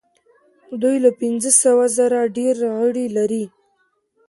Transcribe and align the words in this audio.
دوی 0.81 0.97
له 1.05 1.11
پنځه 1.19 1.51
سوه 1.63 1.85
زره 1.97 2.19
ډیر 2.37 2.55
غړي 2.77 3.05
لري. 3.17 3.45